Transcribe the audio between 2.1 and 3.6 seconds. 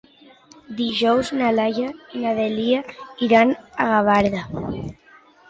i na Dèlia iran